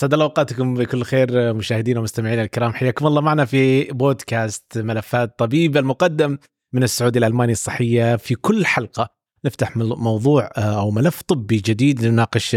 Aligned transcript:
اسعد 0.00 0.12
الله 0.12 0.24
اوقاتكم 0.24 0.74
بكل 0.74 1.02
خير 1.02 1.54
مشاهدينا 1.54 2.00
ومستمعينا 2.00 2.42
الكرام 2.42 2.72
حياكم 2.72 3.06
الله 3.06 3.20
معنا 3.20 3.44
في 3.44 3.84
بودكاست 3.84 4.78
ملفات 4.78 5.38
طبيب 5.38 5.76
المقدم 5.76 6.38
من 6.74 6.82
السعودية 6.82 7.20
الالماني 7.20 7.52
الصحية 7.52 8.16
في 8.16 8.34
كل 8.34 8.66
حلقة 8.66 9.08
نفتح 9.44 9.76
موضوع 9.76 10.50
أو 10.56 10.90
ملف 10.90 11.22
طبي 11.22 11.56
جديد 11.56 12.04
نناقش 12.06 12.56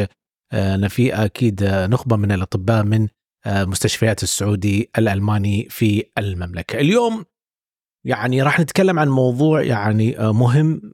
فيه 0.87 1.25
أكيد 1.25 1.63
نخبة 1.63 2.15
من 2.15 2.31
الأطباء 2.31 2.83
من 2.83 3.07
مستشفيات 3.47 4.23
السعودي 4.23 4.89
الألماني 4.97 5.67
في 5.69 6.03
المملكة. 6.17 6.79
اليوم 6.79 7.25
يعني 8.05 8.41
راح 8.41 8.59
نتكلم 8.59 8.99
عن 8.99 9.09
موضوع 9.09 9.61
يعني 9.61 10.15
مهم 10.19 10.93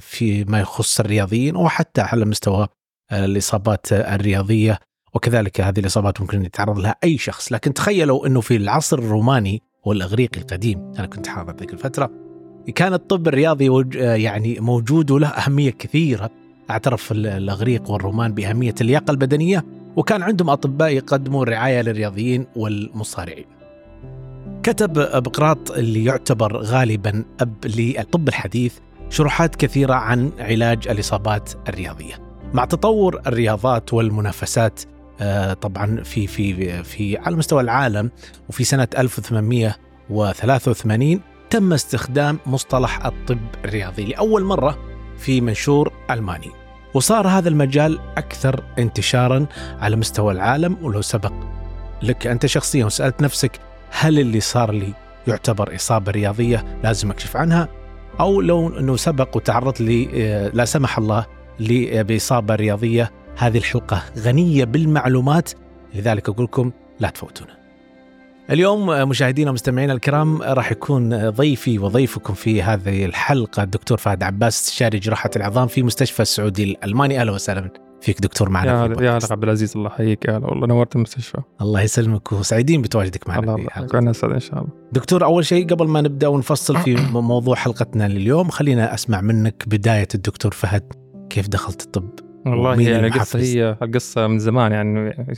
فيما 0.00 0.60
يخص 0.60 1.00
الرياضيين 1.00 1.56
وحتى 1.56 2.00
على 2.00 2.24
مستوى 2.24 2.68
الإصابات 3.12 3.92
الرياضية 3.92 4.78
وكذلك 5.14 5.60
هذه 5.60 5.80
الإصابات 5.80 6.20
ممكن 6.20 6.44
يتعرض 6.44 6.78
لها 6.78 6.96
أي 7.04 7.18
شخص، 7.18 7.52
لكن 7.52 7.74
تخيلوا 7.74 8.26
أنه 8.26 8.40
في 8.40 8.56
العصر 8.56 8.98
الروماني 8.98 9.62
والإغريقي 9.84 10.40
القديم، 10.40 10.92
أنا 10.98 11.06
كنت 11.06 11.26
حاضر 11.26 11.56
ذيك 11.56 11.72
الفترة، 11.72 12.10
كان 12.74 12.94
الطب 12.94 13.28
الرياضي 13.28 13.86
يعني 14.22 14.60
موجود 14.60 15.10
وله 15.10 15.28
أهمية 15.28 15.70
كثيرة، 15.70 16.30
اعترف 16.70 17.12
الإغريق 17.12 17.90
والرومان 17.90 18.34
بأهمية 18.34 18.74
اللياقة 18.80 19.10
البدنية، 19.10 19.64
وكان 19.96 20.22
عندهم 20.22 20.50
أطباء 20.50 20.88
يقدموا 20.88 21.42
الرعايه 21.42 21.82
للرياضيين 21.82 22.46
والمصارعين. 22.56 23.44
كتب 24.62 24.92
بقراط 25.22 25.70
اللي 25.70 26.04
يعتبر 26.04 26.56
غالبا 26.56 27.24
أب 27.40 27.54
للطب 27.64 28.28
الحديث 28.28 28.74
شروحات 29.10 29.56
كثيرة 29.56 29.94
عن 29.94 30.30
علاج 30.38 30.88
الإصابات 30.88 31.52
الرياضية. 31.68 32.14
مع 32.54 32.64
تطور 32.64 33.20
الرياضات 33.26 33.94
والمنافسات 33.94 34.80
طبعا 35.60 36.02
في 36.02 36.26
في 36.26 36.82
في 36.82 37.18
على 37.18 37.36
مستوى 37.36 37.62
العالم 37.62 38.10
وفي 38.48 38.64
سنة 38.64 38.88
1883 38.98 41.20
تم 41.50 41.72
استخدام 41.72 42.38
مصطلح 42.46 43.06
الطب 43.06 43.38
الرياضي 43.64 44.04
لأول 44.04 44.44
مرة 44.44 44.78
في 45.18 45.40
منشور 45.40 45.92
ألماني. 46.10 46.50
وصار 46.94 47.28
هذا 47.28 47.48
المجال 47.48 47.98
أكثر 48.16 48.62
انتشارا 48.78 49.46
على 49.80 49.96
مستوى 49.96 50.32
العالم 50.32 50.76
ولو 50.82 51.02
سبق 51.02 51.32
لك 52.02 52.26
أنت 52.26 52.46
شخصيا 52.46 52.84
وسألت 52.84 53.22
نفسك 53.22 53.60
هل 53.90 54.18
اللي 54.18 54.40
صار 54.40 54.72
لي 54.72 54.92
يعتبر 55.28 55.74
إصابة 55.74 56.12
رياضية 56.12 56.78
لازم 56.82 57.10
أكشف 57.10 57.36
عنها؟ 57.36 57.68
أو 58.20 58.40
لو 58.40 58.78
إنه 58.78 58.96
سبق 58.96 59.36
وتعرضت 59.36 59.80
لي 59.80 60.04
لا 60.54 60.64
سمح 60.64 60.98
الله 60.98 61.26
باصابه 61.80 62.54
رياضية 62.54 63.12
هذه 63.36 63.58
الحلقة 63.58 64.02
غنية 64.18 64.64
بالمعلومات 64.64 65.50
لذلك 65.94 66.28
أقول 66.28 66.44
لكم 66.44 66.70
لا 67.00 67.10
تفوتونا. 67.10 67.64
اليوم 68.50 68.86
مشاهدينا 69.08 69.50
ومستمعينا 69.50 69.92
الكرام 69.92 70.42
راح 70.42 70.72
يكون 70.72 71.30
ضيفي 71.30 71.78
وضيفكم 71.78 72.34
في 72.34 72.62
هذه 72.62 73.04
الحلقة 73.04 73.62
الدكتور 73.62 73.98
فهد 73.98 74.22
عباس 74.22 74.60
استشاري 74.60 74.98
جراحه 74.98 75.30
العظام 75.36 75.66
في 75.66 75.82
مستشفى 75.82 76.22
السعودي 76.22 76.64
الألماني. 76.64 77.20
أهلا 77.20 77.32
وسهلا 77.32 77.70
فيك 78.00 78.20
دكتور 78.20 78.50
معنا 78.50 78.72
يا 78.72 78.86
هلا 78.86 79.04
يا 79.04 79.10
هلا 79.10 79.28
عبد 79.30 79.42
العزيز 79.42 79.76
الله 79.76 79.90
يحييك. 79.90 80.24
يا 80.24 80.36
هلا 80.36 80.46
والله 80.46 80.66
نورت 80.66 80.96
المستشفى. 80.96 81.38
الله 81.60 81.80
يسلمك 81.80 82.32
وسعيدين 82.32 82.82
بتواجدك 82.82 83.28
معنا 83.28 83.54
الله 83.54 83.68
الله 83.76 84.10
اسعد 84.10 84.32
إن 84.32 84.40
شاء 84.40 84.58
الله. 84.58 84.70
دكتور 84.92 85.24
أول 85.24 85.46
شيء 85.46 85.66
قبل 85.66 85.88
ما 85.88 86.00
نبدأ 86.00 86.28
ونفصل 86.28 86.76
في 86.76 86.96
موضوع 87.12 87.56
حلقتنا 87.56 88.08
لليوم 88.08 88.48
خلينا 88.48 88.94
أسمع 88.94 89.20
منك 89.20 89.64
بداية 89.66 90.08
الدكتور 90.14 90.52
فهد. 90.52 90.92
كيف 91.30 91.48
دخلت 91.48 91.82
الطب؟ 91.82 92.23
والله 92.46 92.80
يعني 92.80 93.06
القصة 93.06 93.38
هي 93.38 93.76
القصة 93.82 94.26
من 94.26 94.38
زمان 94.38 94.72
يعني 94.72 94.90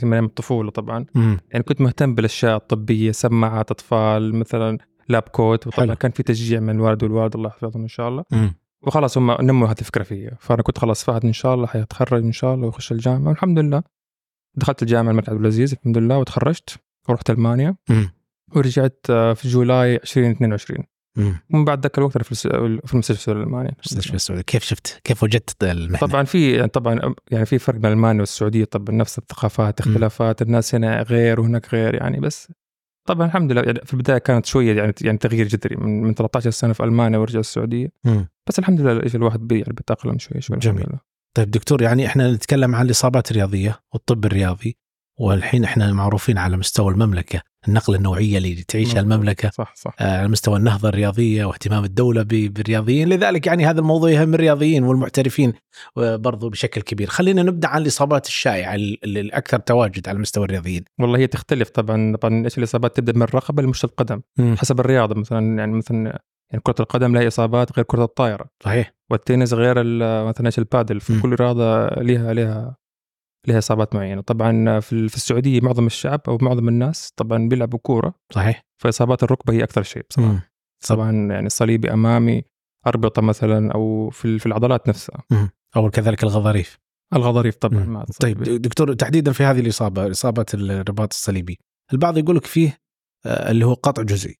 من 0.03 0.13
أيام 0.13 0.25
الطفولة 0.25 0.71
طبعا 0.71 1.05
مم. 1.15 1.39
يعني 1.51 1.63
كنت 1.63 1.81
مهتم 1.81 2.15
بالأشياء 2.15 2.55
الطبية 2.55 3.11
سماعات 3.11 3.71
أطفال 3.71 4.35
مثلا 4.35 4.77
لاب 5.09 5.21
كوت 5.21 5.67
وطبعا 5.67 5.85
حلو. 5.85 5.95
كان 5.95 6.11
في 6.11 6.23
تشجيع 6.23 6.59
من 6.59 6.69
الوالد 6.69 7.03
والوالد 7.03 7.35
الله 7.35 7.49
يحفظهم 7.49 7.81
إن 7.81 7.87
شاء 7.87 8.09
الله 8.09 8.23
مم. 8.31 8.53
وخلاص 8.81 9.17
هم 9.17 9.31
نموا 9.31 9.67
هذه 9.67 9.79
الفكرة 9.79 10.03
فيا 10.03 10.31
فأنا 10.39 10.61
كنت 10.61 10.77
خلاص 10.77 11.03
فهد 11.03 11.25
إن 11.25 11.33
شاء 11.33 11.53
الله 11.53 11.67
حيتخرج 11.67 12.23
إن 12.23 12.31
شاء 12.31 12.53
الله 12.53 12.65
ويخش 12.65 12.91
الجامعة 12.91 13.29
والحمد 13.29 13.59
لله 13.59 13.83
دخلت 14.55 14.81
الجامعة 14.83 15.11
الملك 15.11 15.29
عبد 15.29 15.39
العزيز 15.39 15.73
الحمد 15.73 15.97
لله 15.97 16.17
وتخرجت 16.17 16.79
ورحت 17.09 17.29
ألمانيا 17.29 17.75
مم. 17.89 18.09
ورجعت 18.55 18.99
في 19.07 19.41
جولاي 19.43 19.95
2022 19.95 20.79
مم. 20.79 20.85
ومن 21.49 21.65
بعد 21.65 21.81
ذاك 21.81 21.97
الوقت 21.97 22.23
في 22.23 22.93
المستشفى 22.93 23.31
الألماني 23.31 23.75
مستشفى 23.85 24.15
السعودي 24.15 24.43
كيف 24.43 24.63
شفت 24.63 25.01
كيف 25.03 25.23
وجدت 25.23 25.63
المهنة؟ 25.63 25.97
طبعا 25.97 26.23
في 26.23 26.55
يعني 26.55 26.67
طبعا 26.67 27.15
يعني 27.31 27.45
في 27.45 27.59
فرق 27.59 27.75
بين 27.75 27.91
ألمانيا 27.91 28.19
والسعودية 28.19 28.65
طبعا 28.65 28.95
نفس 28.95 29.17
الثقافات 29.17 29.79
اختلافات 29.79 30.41
الناس 30.41 30.75
هنا 30.75 31.01
غير 31.01 31.39
وهناك 31.39 31.73
غير 31.73 31.95
يعني 31.95 32.19
بس 32.19 32.51
طبعا 33.07 33.27
الحمد 33.27 33.51
لله. 33.51 33.61
يعني 33.61 33.79
في 33.85 33.93
البداية 33.93 34.17
كانت 34.17 34.45
شوية 34.45 34.77
يعني 34.77 34.93
يعني 35.01 35.17
تغيير 35.17 35.47
جذري 35.47 35.75
من, 35.75 36.01
من 36.01 36.13
13 36.13 36.49
سنة 36.49 36.73
في 36.73 36.83
ألمانيا 36.83 37.17
ورجع 37.17 37.39
السعودية. 37.39 37.91
مم. 38.03 38.27
بس 38.47 38.59
الحمد 38.59 38.81
لله 38.81 39.03
إيش 39.03 39.15
الواحد 39.15 39.39
بي 39.39 39.59
يعني 39.59 39.73
بيتأقلم 39.73 40.19
شوي 40.19 40.41
شوي 40.41 40.57
جميل. 40.57 40.87
طيب 41.33 41.51
دكتور 41.51 41.81
يعني 41.81 42.05
إحنا 42.05 42.31
نتكلم 42.31 42.75
عن 42.75 42.85
الإصابات 42.85 43.31
الرياضية 43.31 43.79
والطب 43.93 44.25
الرياضي. 44.25 44.77
والحين 45.19 45.63
إحنا 45.63 45.93
معروفين 45.93 46.37
على 46.37 46.57
مستوى 46.57 46.93
المملكة 46.93 47.41
النقله 47.67 47.95
النوعية 47.97 48.37
اللي 48.37 48.63
تعيشها. 48.67 48.99
المملكة 48.99 49.49
صح 49.49 49.73
صح. 49.75 49.95
آه، 49.99 50.17
على 50.19 50.27
مستوى 50.27 50.57
النهضة 50.57 50.89
الرياضية 50.89 51.45
واهتمام 51.45 51.83
الدولة 51.83 52.23
بالرياضيين 52.23 53.09
لذلك 53.09 53.47
يعني 53.47 53.65
هذا 53.65 53.79
الموضوع 53.79 54.09
يهم 54.09 54.33
الرياضيين 54.33 54.83
والمحترفين 54.83 55.53
برضو 55.95 56.49
بشكل 56.49 56.81
كبير. 56.81 57.07
خلينا 57.07 57.43
نبدأ 57.43 57.67
عن 57.67 57.81
الإصابات 57.81 58.27
الشائعة 58.27 58.75
ال- 58.75 58.97
ال- 59.03 59.17
الأكثر 59.17 59.59
تواجد 59.59 60.09
على 60.09 60.19
مستوى 60.19 60.45
الرياضيين. 60.45 60.83
والله 60.99 61.19
هي 61.19 61.27
تختلف 61.27 61.69
طبعا 61.69 62.15
طبعا 62.15 62.43
إيش 62.45 62.57
الإصابات؟ 62.57 62.97
تبدأ 62.97 63.13
من 63.13 63.21
الرقبة 63.21 63.63
لمشط 63.63 63.85
القدم 63.89 64.21
حسب 64.57 64.79
الرياضة 64.79 65.15
مثلا 65.15 65.57
يعني 65.57 65.71
مثلا 65.73 66.19
يعني 66.51 66.61
كرة 66.63 66.75
القدم 66.79 67.15
لها 67.17 67.27
إصابات 67.27 67.75
غير 67.77 67.85
كرة 67.85 68.03
الطائرة. 68.03 68.45
صحيح. 68.63 68.93
والتنس 69.09 69.53
غير 69.53 69.83
مثلا 70.27 70.51
البادل 70.57 70.99
في 70.99 71.13
مم. 71.13 71.21
كل 71.21 71.35
رياضة 71.35 71.85
لها 71.87 72.33
لها 72.33 72.77
لها 73.47 73.57
إصابات 73.57 73.95
معينة 73.95 74.21
طبعا 74.21 74.79
في 74.79 74.93
ال- 74.93 75.09
في 75.09 75.15
السعودية 75.15 75.61
معظم 75.61 75.85
الشعب 75.85 76.21
أو 76.27 76.37
معظم 76.41 76.67
الناس 76.67 77.11
طبعا 77.15 77.49
بيلعبوا 77.49 77.79
كورة 77.79 78.13
صحيح 78.33 78.61
فإصابات 78.81 79.23
الركبة 79.23 79.53
هي 79.53 79.63
أكثر 79.63 79.83
شيء 79.83 80.03
بصراحة 80.09 80.31
مم. 80.31 80.41
طبعا 80.87 81.11
يعني 81.11 81.49
صليبي 81.49 81.93
أمامي 81.93 82.43
أربطة 82.87 83.21
مثلا 83.21 83.71
أو 83.73 84.09
في 84.09 84.25
ال- 84.25 84.39
في 84.39 84.45
العضلات 84.45 84.89
نفسها 84.89 85.23
مم. 85.31 85.49
أو 85.75 85.89
كذلك 85.89 86.23
الغضاريف 86.23 86.77
الغضاريف 87.13 87.55
طبعا 87.55 87.83
مم. 87.83 88.03
طيب. 88.21 88.43
دكتور 88.43 88.93
تحديدا 88.93 89.31
في 89.31 89.43
هذه 89.43 89.59
الإصابة 89.59 90.11
إصابة 90.11 90.45
الرباط 90.53 91.13
الصليبي 91.13 91.59
البعض 91.93 92.17
يقول 92.17 92.35
لك 92.35 92.45
فيه 92.45 92.77
آه، 93.25 93.51
اللي 93.51 93.65
هو 93.65 93.73
قطع 93.73 94.03
جزئي 94.03 94.35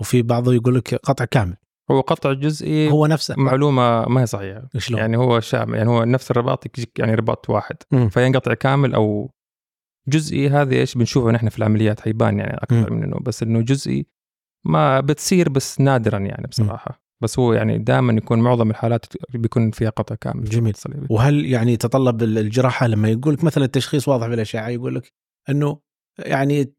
وفي 0.00 0.22
بعضه 0.22 0.54
يقول 0.54 0.74
لك 0.74 0.94
قطع 0.94 1.24
كامل 1.24 1.56
هو 1.90 2.00
قطع 2.00 2.32
جزئي 2.32 2.90
هو 2.90 3.06
نفسه. 3.06 3.34
معلومة 3.38 4.08
ما 4.08 4.20
هي 4.20 4.26
صحيحة. 4.26 4.68
شلون؟ 4.78 5.00
يعني 5.00 5.16
هو 5.16 5.40
شعب 5.40 5.74
يعني 5.74 5.88
هو 5.88 6.04
نفس 6.04 6.30
الرباط 6.30 6.64
يعني 6.98 7.14
رباط 7.14 7.50
واحد. 7.50 7.76
مم. 7.90 8.08
فينقطع 8.08 8.54
كامل 8.54 8.94
أو 8.94 9.30
جزئي 10.08 10.48
هذا 10.48 10.74
إيش 10.74 10.94
بنشوفه 10.94 11.30
نحن 11.30 11.48
في 11.48 11.58
العمليات 11.58 12.00
حيبان 12.00 12.38
يعني 12.38 12.56
أكثر 12.56 12.92
من 12.92 13.02
إنه 13.02 13.18
بس 13.20 13.42
إنه 13.42 13.60
جزئي 13.60 14.06
ما 14.66 15.00
بتصير 15.00 15.48
بس 15.48 15.80
نادرا 15.80 16.18
يعني 16.18 16.46
بصراحة. 16.46 17.02
بس 17.22 17.38
هو 17.38 17.52
يعني 17.52 17.78
دائما 17.78 18.12
يكون 18.12 18.40
معظم 18.40 18.70
الحالات 18.70 19.04
بيكون 19.34 19.70
فيها 19.70 19.90
قطع 19.90 20.14
كامل. 20.14 20.44
جميل. 20.44 20.74
صليبي 20.74 21.06
وهل 21.10 21.44
يعني 21.44 21.72
يتطلب 21.72 22.22
الجراحة 22.22 22.86
لما 22.86 23.08
يقول 23.08 23.34
لك 23.34 23.44
مثلا 23.44 23.64
التشخيص 23.64 24.08
واضح 24.08 24.26
بالاشعه 24.26 24.68
يقول 24.68 24.94
لك 24.94 25.12
إنه 25.50 25.80
يعني 26.18 26.72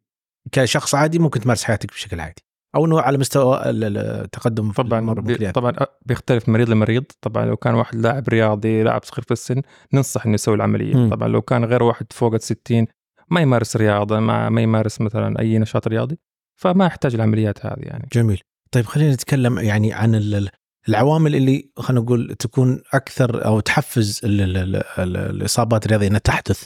كشخص 0.52 0.96
عادي 0.96 1.20
ممكن 1.20 1.40
تمارس 1.40 1.64
حياتك 1.64 1.90
بشكل 1.90 2.20
عادي. 2.20 2.46
أو 2.76 2.86
إنه 2.86 3.02
على 3.02 3.18
مستوى 3.18 3.70
ال- 3.70 3.84
ال- 3.84 3.98
التقدم 3.98 4.72
في 4.72 4.84
طبعا 4.84 5.14
طبعا 5.52 5.74
بيختلف 6.06 6.50
من 6.50 6.54
مريض 6.54 6.70
لمريض. 6.70 7.04
طبعا 7.22 7.46
لو 7.46 7.58
كان 7.58 7.76
واحد 7.76 7.96
لاعب 7.96 8.30
رياضي 8.30 8.84
لاعب 8.84 9.04
صغير 9.04 9.24
في 9.26 9.32
السن 9.32 9.62
ننصح 9.94 10.26
إنه 10.26 10.34
يسوي 10.34 10.56
العملية. 10.56 10.96
مم. 10.96 11.10
طبعا 11.10 11.28
لو 11.28 11.42
كان 11.42 11.66
غير 11.66 11.84
واحد 11.84 12.06
فوق 12.14 12.34
ال 12.34 12.42
60 12.42 12.88
ما 13.30 13.42
يمارس 13.42 13.78
رياضة 13.78 14.20
ما 14.20 14.50
ما 14.50 14.62
يمارس 14.62 15.02
مثلا 15.02 15.40
أي 15.40 15.58
نشاط 15.60 15.88
رياضي 15.88 16.20
فما 16.56 16.86
يحتاج 16.86 17.16
العمليات 17.16 17.66
هذه 17.66 17.80
يعني. 17.82 18.08
جميل. 18.14 18.42
طيب 18.72 18.86
خلينا 18.86 19.14
نتكلم 19.14 19.60
يعني 19.60 19.94
عن 19.94 20.16
ال- 20.16 20.36
ال- 20.36 20.50
العوامل 20.90 21.36
اللي 21.36 21.72
خلينا 21.78 22.02
نقول 22.04 22.36
تكون 22.40 22.82
أكثر 22.94 23.46
أو 23.46 23.60
تحفز 23.60 24.22
ال- 24.24 24.42
ال- 24.42 24.58
ال- 24.58 24.84
ال- 25.00 25.18
الإصابات 25.18 25.86
الرياضية 25.86 26.08
إنها 26.08 26.20
تحدث 26.20 26.64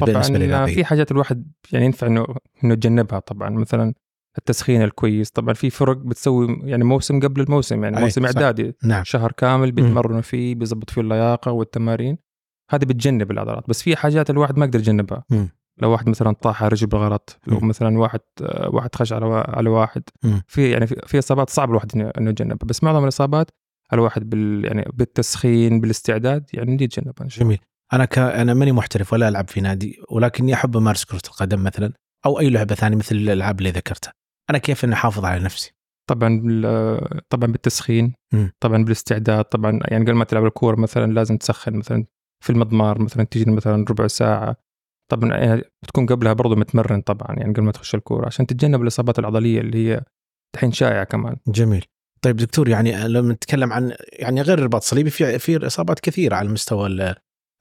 طبعا 0.00 0.66
في 0.66 0.84
حاجات 0.84 1.10
الواحد 1.10 1.52
يعني 1.72 1.84
ينفع 1.86 2.06
إنه 2.06 2.26
إنه 2.64 2.72
يتجنبها 2.72 3.18
طبعا. 3.18 3.50
مثلا 3.50 3.94
التسخين 4.38 4.82
الكويس. 4.82 5.30
طبعا 5.30 5.54
في 5.54 5.70
فرق 5.70 5.96
بتسوي 5.96 6.60
يعني 6.64 6.84
موسم 6.84 7.20
قبل 7.20 7.40
الموسم 7.40 7.84
يعني 7.84 8.00
موسم. 8.00 8.24
إعدادي. 8.24 8.76
نعم. 8.84 9.04
شهر 9.04 9.32
كامل 9.32 9.72
بيتمرنوا 9.72 10.20
فيه 10.20 10.54
بيظبط 10.54 10.90
فيه 10.90 11.00
اللياقة 11.00 11.52
والتمارين. 11.52 12.18
هذه 12.70 12.84
بتجنب 12.84 13.30
العضلات. 13.30 13.68
بس 13.68 13.82
في 13.82 13.96
حاجات 13.96 14.30
الواحد 14.30 14.58
ما 14.58 14.64
يقدر 14.64 14.78
يجنبها. 14.78 15.24
لو 15.78 15.90
واحد 15.90 16.08
مثلا 16.08 16.32
طاح 16.32 16.62
على 16.62 16.68
رجل 16.68 16.86
بالغلط 16.86 17.40
لو. 17.46 17.60
مثلا 17.60 17.98
واحد 17.98 18.20
واحد 18.66 18.94
خش 18.94 19.12
على 19.12 19.44
على 19.48 19.70
واحد 19.70 20.02
مم. 20.22 20.42
في 20.48 20.70
يعني 20.70 20.86
في, 20.86 21.18
إصابات 21.18 21.50
صعب 21.50 21.70
الواحد 21.70 22.12
إنه 22.18 22.30
يتجنبها 22.30 22.66
بس 22.66 22.84
معظم 22.84 23.04
الإصابات 23.04 23.50
الواحد 23.92 24.30
بال 24.30 24.64
يعني 24.64 24.84
بالتسخين 24.94 25.80
بالاستعداد 25.80 26.50
يعني 26.52 26.72
يتجنبها 26.84 27.26
جميل. 27.26 27.58
أنا 27.92 28.04
ك... 28.04 28.18
أنا 28.18 28.54
ماني 28.54 28.72
محترف 28.72 29.12
ولا 29.12 29.28
ألعب 29.28 29.48
في 29.48 29.60
نادي 29.60 30.00
ولكني 30.10 30.54
أحب 30.54 30.76
امارس 30.76 31.04
كرة 31.04 31.22
القدم 31.26 31.62
مثلا 31.64 31.92
أو 32.26 32.40
أي 32.40 32.50
لعبة 32.50 32.74
ثانية 32.74 32.96
مثل 32.96 33.16
الألعاب 33.16 33.58
اللي 33.58 33.70
ذكرتها. 33.70 34.12
أنا 34.52 34.58
كيف 34.58 34.84
إني 34.84 34.94
أحافظ 34.94 35.24
على 35.24 35.44
نفسي؟ 35.44 35.74
طبعا 36.10 36.28
طبعا 37.28 37.52
بالتسخين. 37.52 38.14
طبعا 38.60 38.84
بالاستعداد 38.84 39.44
طبعا 39.44 39.80
يعني 39.84 40.04
قبل 40.04 40.12
ما 40.14 40.24
تلعب 40.24 40.44
الكورة 40.44 40.80
مثلا 40.80 41.12
لازم 41.12 41.36
تسخن 41.36 41.72
مثلا 41.76 42.04
في 42.44 42.50
المضمار 42.50 43.02
مثلا 43.02 43.24
تجي 43.24 43.50
مثلا 43.50 43.84
ربع 43.90 44.06
ساعة. 44.06 44.56
طبعا 45.10 45.34
يعني 45.36 45.62
بتكون 45.82 46.06
قبلها 46.06 46.32
برضه 46.32 46.56
متمرن 46.56 47.00
طبعا 47.00 47.36
يعني 47.38 47.52
قبل 47.52 47.62
ما 47.62 47.72
تخش 47.72 47.94
الكورة 47.94 48.26
عشان 48.26 48.46
تتجنب 48.46 48.82
الإصابات 48.82 49.18
العضلية 49.18 49.60
اللي 49.60 49.88
هي 49.88 50.04
الحين 50.54 50.72
شائعة 50.72 51.04
كمان. 51.04 51.36
جميل. 51.46 51.84
طيب 52.22 52.36
دكتور 52.36 52.68
يعني 52.68 53.08
لما 53.08 53.32
نتكلم 53.32 53.72
عن 53.72 53.94
يعني 54.12 54.42
غير 54.42 54.58
الرباط 54.58 54.80
الصليبي 54.82 55.10
في 55.10 55.38
في 55.38 55.66
إصابات 55.66 56.00
كثيرة 56.00 56.36
على 56.36 56.48
مستوى 56.48 57.14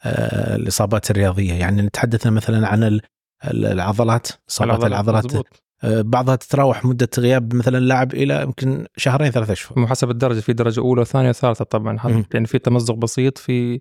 آه، 0.06 0.56
الإصابات 0.56 1.12
الرياضية. 1.12 1.54
يعني 1.54 1.82
نتحدث 1.82 2.28
مثلا 2.28 2.68
عن 2.68 2.84
ال- 2.84 3.02
ال- 3.46 3.66
العضلات 3.66 4.28
إصابات 4.50 4.84
العضلات. 4.84 5.26
مظبوط. 5.26 5.64
آه، 5.84 6.02
بعضها 6.02 6.36
تتراوح 6.36 6.86
مدة 6.86 7.10
غياب 7.18 7.56
مثلا 7.56 7.78
اللاعب 7.78 8.14
إلى 8.14 8.42
يمكن 8.42 8.86
شهرين 8.98 9.32
ثلاثة 9.32 9.54
أشهر. 9.54 9.88
حسب 9.88 10.10
الدرجة 10.10 10.40
في 10.40 10.54
درجة 10.54 10.80
أولى 10.80 11.02
وثانية 11.02 11.30
وثالثة 11.30 11.66
طبعا. 11.66 11.98
هذا 12.00 12.26
يعني 12.34 12.46
في 12.46 12.60
تمزق 12.60 12.96
بسيط 12.96 13.38
في 13.38 13.80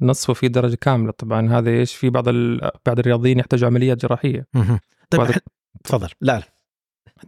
نصف 0.00 0.30
وفي 0.30 0.48
درجة 0.48 0.78
كاملة. 0.80 1.12
طبعا 1.12 1.50
هذا 1.50 1.70
إيش؟ 1.70 1.94
في 1.94 2.10
بعض 2.10 2.28
ال... 2.28 2.70
بعض 2.86 2.98
الرياضيين 2.98 3.38
يحتاجوا 3.38 3.68
عمليات 3.68 4.02
جراحية. 4.02 4.46
طيب 5.10 5.30
تفضل. 5.84 6.08
لا 6.20 6.38
لا. 6.38 6.44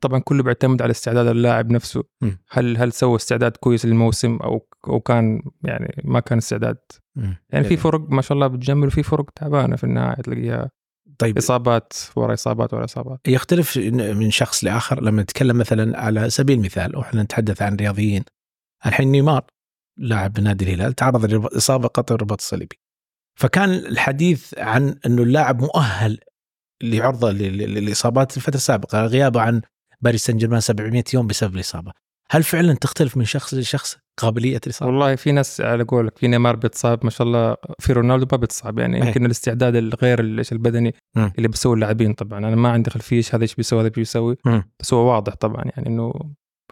طبعا 0.01 0.19
كله 0.19 0.43
بيعتمد 0.43 0.83
على 0.83 0.91
استعداد 0.91 1.27
اللاعب 1.27 1.71
نفسه. 1.71 2.05
مم. 2.21 2.39
هل 2.51 2.77
هل 2.77 2.93
سوى 2.93 3.17
استعداد 3.17 3.57
كويس 3.57 3.87
للموسم 3.87 4.37
أو 4.37 4.67
أو 4.89 5.01
كان 5.01 5.43
يعني 5.65 6.03
ما 6.05 6.21
كان 6.21 6.39
استعداد. 6.39 6.79
مم. 7.17 7.37
يعني 7.51 7.65
في 7.65 7.77
فرق 7.77 8.01
ما 8.09 8.23
شاء 8.23 8.37
الله 8.37 8.47
بتجمل 8.47 8.87
وفي 8.87 9.03
فرق 9.03 9.31
تعبانة 9.31 9.77
في 9.77 9.85
النهاية 9.85 10.23
تلاقيها. 10.23 10.71
طيب. 11.19 11.39
إصابات 11.39 11.93
ورا 12.17 12.35
إصابات 12.35 12.75
ورا 12.75 12.85
إصابات. 12.85 13.21
يختلف 13.29 13.77
من 13.93 14.31
شخص 14.31 14.65
لآخر. 14.65 15.03
لما 15.03 15.23
نتكلم 15.23 15.59
مثلا 15.59 16.01
على 16.01 16.31
سبيل 16.31 16.59
المثال 16.59 16.97
وإحنا 16.97 17.23
نتحدث 17.23 17.63
عن 17.63 17.77
رياضيين 17.77 18.25
الحين 18.87 19.09
نيمار 19.09 19.45
لاعب 19.97 20.41
نادي 20.41 20.65
الهلال 20.65 20.93
تعرض 20.93 21.25
لاصابه 21.25 21.89
قطع 21.89 22.15
الرباط 22.15 22.41
الصليبي. 22.41 22.79
فكان 23.39 23.71
الحديث 23.71 24.59
عن 24.59 24.99
إنه 25.07 25.23
اللاعب 25.23 25.63
مؤهل 25.63 26.19
لعرضة 26.83 27.31
للاصابات 27.33 28.37
الفترة 28.37 28.55
السابقة 28.55 29.07
غيابه 29.07 29.41
عن 29.41 29.63
باريس 30.01 30.25
سان 30.25 30.37
جيرمان 30.37 30.61
700 30.61 31.05
يوم 31.15 31.27
بسبب 31.27 31.55
الإصابة. 31.55 31.93
هل 32.31 32.43
فعلا 32.43 32.75
تختلف 32.75 33.17
من 33.17 33.25
شخص 33.25 33.55
لشخص 33.55 33.99
قابلية 34.17 34.61
الإصابة؟ 34.67 34.91
والله 34.91 35.17
في 35.17 35.33
ناس 35.33 35.61
على 35.61 35.85
قولك 35.85 36.19
في 36.19 36.29
نيمار 36.29 36.57
بيتصاب 36.57 37.05
ما 37.05 37.11
شاء 37.11 37.27
الله 37.27 37.57
في 37.79 37.93
رونالدو 37.93 38.27
ما 38.33 38.39
بيتصاب 38.39 38.79
يعني 38.79 39.03
أي. 39.03 39.07
يمكن 39.07 39.27
الاستعداد 39.27 39.77
الغير 39.77 40.39
إيش 40.39 40.53
البدني 40.53 40.95
مم. 41.17 41.33
اللي 41.39 41.49
بيسوي 41.49 41.75
اللاعبين 41.75 42.13
طبعا 42.13 42.39
أنا 42.39 42.57
ما 42.57 42.69
عندي 42.69 42.91
خلفية 42.91 43.17
إيش 43.17 43.35
هذا 43.35 43.43
إيش 43.43 43.55
بيسوي 43.55 43.81
هذا 43.81 43.87
إيش 43.89 43.95
بيسوي. 43.97 44.37
بس 44.81 44.95
هو 44.95 45.15
واضح 45.15 45.35
طبعا 45.35 45.65
يعني 45.65 45.87
إنه 45.87 46.13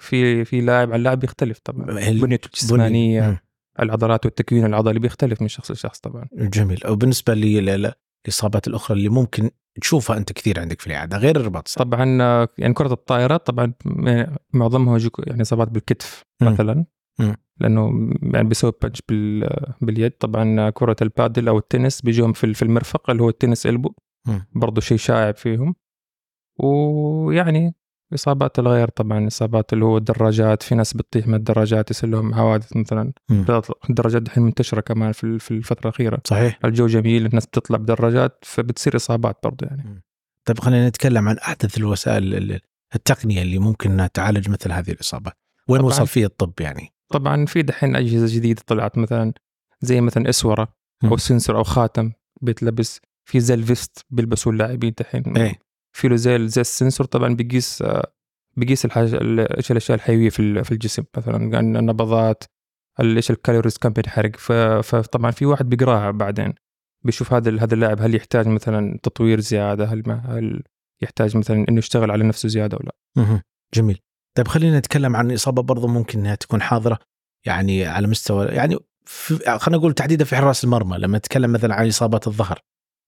في 0.00 0.44
في 0.44 0.60
لاعب 0.60 0.88
على 0.88 0.96
اللاعب 0.96 1.18
بيختلف 1.18 1.58
طبعا 1.58 1.86
بنيته 2.10 2.46
الجسمانية. 2.46 3.42
العضلات 3.80 4.26
والتكوين 4.26 4.64
العضلي 4.64 4.98
بيختلف 4.98 5.42
من 5.42 5.48
شخص 5.48 5.70
لشخص 5.70 6.00
طبعا 6.00 6.28
جميل 6.32 6.80
وبالنسبه 6.88 7.34
لي 7.34 7.60
الاصابات 8.26 8.68
الأخرى 8.68 8.96
اللي 8.96 9.08
ممكن 9.08 9.50
تشوفها 9.80 10.16
أنت 10.16 10.32
كثير 10.32 10.60
عندك 10.60 10.80
في 10.80 10.86
العيادة 10.86 11.18
غير 11.18 11.36
الرباط 11.36 11.68
طبعا 11.68 12.22
آه، 12.22 12.48
يعني 12.58 12.74
كرة 12.74 12.92
الطائرة 12.92 13.46
طبعا 13.46 13.72
معظمها 14.54 14.98
يعني 15.18 15.42
إصابات 15.42 15.68
بالكتف. 15.68 16.22
مثلا. 16.42 16.86
لأنه 17.60 18.10
يعني 18.22 18.48
بيسوي 18.48 18.72
بنش 18.82 19.02
بال 19.08 19.48
باليد 19.80 20.10
طبعا 20.10 20.70
كرة 20.70 20.96
البادل 21.02 21.48
أو 21.48 21.58
التنس 21.58 22.02
بيجيهم 22.02 22.32
في 22.32 22.62
المرفق 22.62 23.10
اللي 23.10 23.22
هو 23.22 23.28
ال 23.28 23.34
tennis 23.34 23.66
elbow. 23.66 23.92
برضه 24.52 24.80
شيء 24.80 24.98
شائع 24.98 25.32
فيهم 25.32 25.74
ويعني 26.58 27.74
إصابات 28.14 28.58
الغير 28.58 28.88
طبعا 28.88 29.26
إصابات 29.26 29.72
اللي 29.72 29.84
هو 29.84 29.96
الدراجات 29.96 30.62
في 30.62 30.74
ناس 30.74 30.94
بتطيح 30.94 31.26
من 31.26 31.34
الدراجات 31.34 31.90
يصير 31.90 32.10
لهم 32.10 32.34
حوادث 32.34 32.76
مثلا. 32.76 33.12
الدراجات 33.90 34.22
دحين 34.22 34.42
منتشرة 34.44 34.80
كمان 34.80 35.12
في 35.12 35.50
الفترة 35.50 35.88
الأخيرة. 35.88 36.18
صحيح. 36.24 36.58
الجو 36.64 36.86
جميل 36.86 37.26
الناس 37.26 37.46
بتطلع 37.46 37.78
بدراجات 37.78 38.38
فبتصير 38.42 38.96
إصابات 38.96 39.38
برضه 39.42 39.66
يعني. 39.66 40.02
طيب 40.44 40.60
خلينا 40.60 40.88
نتكلم 40.88 41.28
عن 41.28 41.38
أحدث 41.38 41.78
الوسائل 41.78 42.34
ال- 42.34 42.60
التقنية 42.94 43.42
اللي 43.42 43.58
ممكن 43.58 43.90
إنها 43.90 44.06
تعالج 44.06 44.50
مثل 44.50 44.72
هذه 44.72 44.90
الاصابات 44.90 45.34
وين. 45.68 45.80
وصل 45.82 46.06
فيه 46.06 46.26
الطب 46.26 46.52
يعني؟ 46.60 46.92
طبعا 47.08 47.46
في 47.46 47.62
دحين 47.62 47.96
أجهزة 47.96 48.36
جديدة 48.36 48.62
طلعت 48.66 48.98
مثلا 48.98 49.32
زي 49.80 50.00
مثلا 50.00 50.28
إسورة 50.28 50.68
أو. 51.04 51.16
sensor 51.16 51.56
أو 51.56 51.62
خاتم 51.64 52.12
بيتلبس 52.40 53.00
في 53.24 53.40
زي 53.40 53.54
ال 53.54 53.64
vest 53.64 54.04
بيلبسوا 54.10 54.52
اللاعبين 54.52 54.94
دحين. 55.00 55.36
إيه. 55.36 55.58
في 55.96 56.08
له 56.08 56.16
زي 56.16 56.48
زي 56.48 56.60
ال 56.60 56.67
sensor 56.67 57.06
طبعا 57.06 57.34
بيقيس 57.34 57.82
آه، 57.82 58.12
بيقيس 58.56 58.84
الحاجة 58.84 59.16
ال- 59.16 59.56
إيش 59.56 59.70
الأشياء 59.70 59.96
الحيوية 59.98 60.30
في 60.30 60.64
في 60.64 60.72
الجسم 60.72 61.04
مثلا 61.16 61.56
عن 61.58 61.76
النبضات 61.76 62.44
ال- 63.00 63.16
إيش 63.16 63.30
ال 63.30 63.35
calories 63.35 63.78
كم 63.78 63.88
بينحرق 63.90 64.36
فطبعا 64.82 65.30
في 65.30 65.46
واحد 65.46 65.68
بيقراها 65.68 66.10
بعدين 66.10 66.54
بيشوف 67.04 67.32
هذا 67.32 67.62
هذا 67.62 67.74
اللاعب 67.74 68.00
هل 68.02 68.14
يحتاج 68.14 68.48
مثلا 68.48 68.98
تطوير 69.02 69.40
زيادة 69.40 69.84
هل 69.84 70.02
ما 70.06 70.14
هل 70.38 70.62
يحتاج 71.02 71.36
مثلا 71.36 71.64
إنه 71.68 71.78
يشتغل 71.78 72.10
على 72.10 72.24
نفسه 72.24 72.48
زيادة 72.48 72.76
ولا. 72.80 72.92
مهم. 73.16 73.42
جميل. 73.74 73.98
طيب 74.36 74.48
خلينا 74.48 74.78
نتكلم 74.78 75.16
عن 75.16 75.32
إصابة 75.32 75.62
برضو 75.62 75.86
ممكن 75.86 76.18
إنها 76.18 76.34
تكون 76.34 76.62
حاضرة 76.62 76.98
يعني 77.46 77.86
على 77.86 78.06
مستوى 78.06 78.46
يعني 78.46 78.76
خلينا 79.58 79.78
نقول 79.78 79.92
تحديدا 79.94 80.24
في 80.24 80.36
حراس 80.36 80.64
المرمى 80.64 80.98
لما 80.98 81.18
نتكلم 81.18 81.52
مثلا 81.52 81.74
عن 81.74 81.88
إصابات 81.88 82.26
الظهر. 82.26 82.60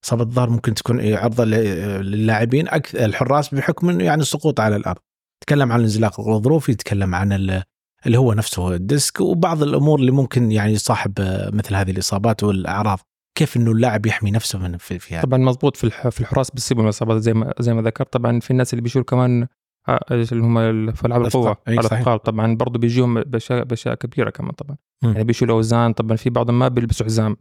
اصابه 0.05 0.23
الظهر 0.23 0.50
ممكن 0.50 0.75
تكون 0.75 1.00
إيه 1.00 1.17
عرضة 1.17 1.45
للاعبين 1.45 2.69
أكثر 2.69 3.05
الحراس 3.05 3.55
بحكم 3.55 3.89
إنه 3.91 4.05
يعني 4.05 4.23
السقوط 4.23 4.61
على 4.61 4.77
الأرض. 4.77 4.99
تكلم 5.47 5.73
عن 5.73 5.79
الانزلاق 5.79 6.21
الغضروفي 6.21 6.73
يتكلم 6.73 7.15
عن 7.15 7.33
ال- 7.33 7.62
اللي 8.06 8.19
هو 8.19 8.33
نفسه 8.33 8.75
الديسك 8.75 9.21
وبعض 9.21 9.62
الأمور 9.62 9.99
اللي 10.00 10.11
ممكن 10.11 10.53
يعني 10.53 10.73
يصاحب 10.73 11.12
آه، 11.21 11.50
مثل 11.50 11.75
هذه 11.75 11.91
الإصابات 11.91 12.43
والأعراض. 12.43 12.99
كيف 13.39 13.56
إنه 13.56 13.71
اللاعب 13.73 14.07
يحمي 14.07 14.31
نفسه 14.31 14.59
من 14.59 14.76
في, 14.76 14.99
في 14.99 15.14
هذا؟ 15.14 15.23
طبعا 15.23 15.38
مضبوط 15.38 15.76
في 15.76 15.90
في 16.11 16.21
الحراس 16.21 16.50
بيصيبوا 16.50 16.83
من 16.83 16.88
الإصابات 16.88 17.23
زي 17.23 17.35
ما 17.35 17.52
زي 17.61 17.75
ما 17.75 17.83
ذكرت. 17.83 18.12
طبعا 18.12 18.40
في 18.40 18.50
الناس 18.50 18.73
اللي 18.73 18.83
بيشيلوا 18.83 19.05
كمان 19.05 19.47
آه، 19.88 20.00
اللي 20.11 20.43
هم 20.45 20.93
في 20.93 21.07
ألعاب. 21.07 21.23
القوة. 21.26 21.57
الأثقال. 21.69 22.23
طبعا 22.23 22.57
برضه 22.57 22.78
بيجيهم 22.78 23.23
باشياء 23.23 23.64
باشياء 23.64 23.95
كبيرة 23.95 24.31
كمان 24.31 24.50
طبعا. 24.52 24.76
مم. 25.02 25.12
يعني 25.12 25.25
بيشيلوا 25.25 25.57
أوزان. 25.57 25.93
طبعا 25.93 26.17
في 26.17 26.31
بعضهم 26.31 26.59
ما 26.59 26.69
بيلبسوا 26.69 27.07
حزام. 27.07 27.37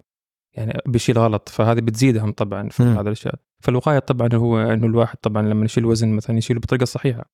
يعني 0.54 0.82
بيشيل 0.86 1.18
غلط 1.20 1.50
فهذه 1.50 1.80
بتزيدهم 1.80 2.32
طبعا 2.32 2.70
في. 2.70 2.84
هذا 2.84 3.02
الأشياء. 3.02 3.36
فالوقاية 3.60 4.00
طبعا 4.00 4.30
هو 4.34 4.60
إنه 4.60 4.86
الواحد 4.86 5.18
طبعا 5.18 5.42
لما 5.42 5.66
يشيل 5.66 5.86
وزن 5.86 6.10
مثلا 6.10 6.38
يشيله 6.38 6.60
بطريقة 6.60 6.86
صحيحة. 6.86 7.32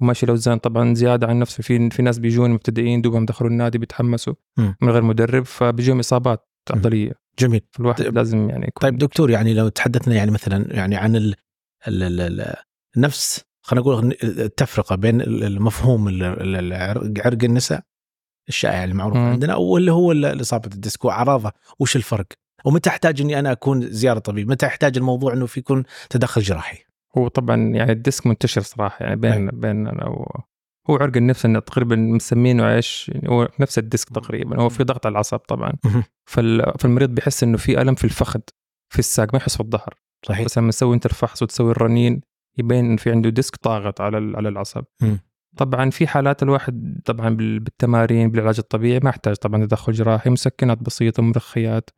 وما 0.00 0.12
يشيل 0.12 0.28
اوزان 0.28 0.58
طبعا 0.58 0.94
زيادة 0.94 1.26
عن 1.26 1.38
نفسه. 1.38 1.62
في 1.62 1.90
في 1.90 2.02
ناس 2.02 2.18
بيجون 2.18 2.50
مبتدئين 2.50 3.02
دوبهم 3.02 3.24
دخلوا 3.26 3.50
النادي 3.50 3.78
بيتحمسوا 3.78 4.34
مم. 4.56 4.76
من 4.82 4.90
غير 4.90 5.02
مدرب 5.02 5.44
فبيجيهم 5.44 5.98
إصابات 5.98 6.48
عضلية. 6.70 7.12
جميل. 7.38 7.60
فالواحد 7.72 8.02
طيب- 8.04 8.14
لازم 8.14 8.50
يعني 8.50 8.66
يكون 8.68 8.80
طيب 8.90 8.98
دكتور 8.98 9.30
يعني 9.30 9.54
لو 9.54 9.68
تحدثنا 9.68 10.14
يعني 10.14 10.30
مثلا 10.30 10.74
يعني 10.74 10.96
عن 10.96 11.16
ال 11.16 11.34
ال 11.88 12.02
ال 12.02 12.20
ال 12.40 12.54
نفس 12.96 13.44
خلينا 13.62 13.82
نقول 13.86 14.14
التفرقه 14.24 14.96
بين 14.96 15.20
المفهوم 15.20 16.08
عرق 17.24 17.44
النسا 17.44 17.82
الشائع 18.50 18.84
المعروف 18.84 19.16
مم. 19.16 19.30
عندنا 19.30 19.56
واللي 19.56 19.92
هو 19.92 20.12
اصابه 20.12 20.70
الديسك 20.74 21.04
واعراضها 21.04 21.52
وش 21.78 21.96
الفرق؟ 21.96 22.26
ومتى 22.64 22.90
احتاج 22.90 23.20
إني 23.20 23.38
أنا 23.38 23.52
أكون 23.52 23.90
زيارة 23.90 24.18
طبيب؟ 24.18 24.50
متى 24.50 24.66
احتاج 24.66 24.96
الموضوع 24.96 25.32
إنه 25.32 25.46
في 25.46 25.60
يكون 25.60 25.84
تدخل 26.10 26.42
جراحي؟ 26.42 26.78
هو 27.18 27.28
طبعا 27.28 27.56
يعني 27.56 27.92
الديسك 27.92 28.26
منتشر 28.26 28.60
صراحة 28.60 29.04
يعني 29.04 29.16
بين 29.16 29.46
بين 29.46 29.86
أنا 29.86 30.08
و... 30.08 30.40
هو 30.90 30.96
عرق 30.96 31.16
النسا 31.16 31.44
إنه 31.44 31.58
تقريبا 31.58 31.96
مسمينه 31.96 32.74
إيش 32.74 33.10
يعني 33.14 33.28
هو 33.28 33.48
نفس 33.60 33.78
الديسك 33.78 34.08
تقريبا 34.08 34.60
هو 34.60 34.68
في 34.68 34.84
ضغط 34.84 35.06
على 35.06 35.12
الأعصاب 35.12 35.40
طبعا. 35.40 35.72
فال... 36.30 36.72
فالمريض 36.78 37.10
بيحس 37.10 37.42
إنه 37.42 37.56
في 37.56 37.82
ألم 37.82 37.94
في 37.94 38.04
الفخذ 38.04 38.40
في 38.92 38.98
الساق 38.98 39.34
ما 39.34 39.36
يحس 39.36 39.54
في 39.54 39.62
الظهر 39.62 39.94
صحيح 40.26 40.44
بس 40.44 40.58
لما 40.58 40.70
تسوي 40.70 40.94
انت 40.94 41.06
الفحص 41.06 41.42
وتسوي 41.42 41.70
الرنين 41.70 42.20
يبين 42.58 42.84
إنه 42.84 42.96
في 42.96 43.10
عنده 43.10 43.30
ديسك 43.30 43.56
ضاغط 43.56 44.00
على 44.00 44.16
على 44.36 44.48
العصب. 44.48 44.84
طبعا 45.56 45.90
في 45.90 46.06
حالات 46.06 46.42
الواحد 46.42 47.00
طبعا 47.04 47.28
بال- 47.28 47.60
بالتمارين 47.60 48.30
بالعلاج 48.30 48.58
الطبيعي 48.58 49.00
ما 49.02 49.10
يحتاج 49.10 49.36
طبعا 49.36 49.66
تدخل 49.66 49.92
جراحي 49.92 50.30
مسكنات 50.30 50.82
بسيطة 50.82 51.22
مرخيات. 51.22 51.90